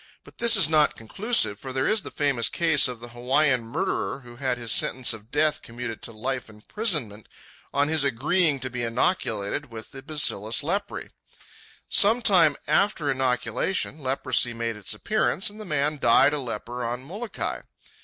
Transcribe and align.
But 0.23 0.39
this 0.39 0.57
is 0.57 0.67
not 0.67 0.95
conclusive, 0.95 1.59
for 1.59 1.71
there 1.71 1.87
is 1.87 2.01
the 2.01 2.09
famous 2.09 2.49
case 2.49 2.87
of 2.87 2.99
the 2.99 3.09
Hawaiian 3.09 3.61
murderer 3.63 4.21
who 4.21 4.37
had 4.37 4.57
his 4.57 4.71
sentence 4.71 5.13
of 5.13 5.29
death 5.29 5.61
commuted 5.61 6.01
to 6.01 6.11
life 6.11 6.49
imprisonment 6.49 7.27
on 7.71 7.87
his 7.87 8.03
agreeing 8.03 8.59
to 8.61 8.71
be 8.71 8.81
inoculated 8.81 9.69
with 9.69 9.91
the 9.91 10.01
bacillus 10.01 10.63
lepræ. 10.63 11.11
Some 11.87 12.23
time 12.23 12.57
after 12.65 13.11
inoculation, 13.11 14.01
leprosy 14.01 14.55
made 14.55 14.75
its 14.75 14.95
appearance, 14.95 15.51
and 15.51 15.61
the 15.61 15.65
man 15.65 15.99
died 15.99 16.33
a 16.33 16.39
leper 16.39 16.83
on 16.83 17.03
Molokai. 17.03 17.61